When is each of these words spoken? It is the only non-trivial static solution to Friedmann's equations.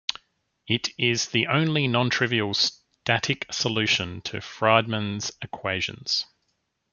It 0.67 0.89
is 0.97 1.27
the 1.27 1.45
only 1.45 1.87
non-trivial 1.87 2.55
static 2.55 3.45
solution 3.53 4.21
to 4.21 4.37
Friedmann's 4.41 5.31
equations. 5.43 6.25